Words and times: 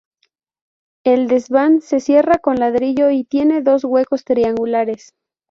El 1.03 1.27
desván 1.27 1.81
se 1.81 1.99
cierra 1.99 2.39
con 2.39 2.55
ladrillo 2.59 3.11
y 3.11 3.23
tiene 3.23 3.61
dos 3.61 3.83
huecos 3.83 4.23
triangulares. 4.23 5.13